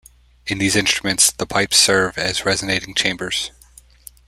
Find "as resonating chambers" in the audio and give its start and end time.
2.17-3.51